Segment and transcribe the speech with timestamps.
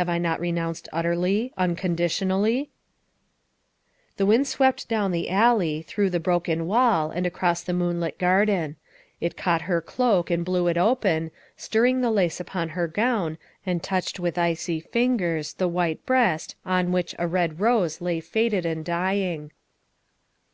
[0.00, 2.70] Have I not re nounced utterly unconditionally?''
[4.16, 8.76] The wind swept down the alley, through the broken wall, and across the moonlit garden.
[9.20, 13.36] It caught her cloak and blew it open, stirring the lace upon her gown
[13.66, 18.64] and touching with icy finger the white breast against which a red rose lay faded
[18.64, 19.50] and dying.